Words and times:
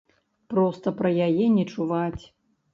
Проста 0.53 0.87
пра 1.03 1.13
яе 1.27 1.45
не 1.61 1.69
чуваць. 1.77 2.23